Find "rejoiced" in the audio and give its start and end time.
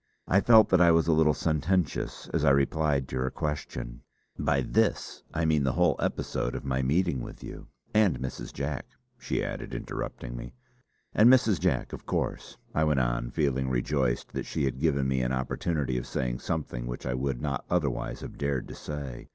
13.69-14.33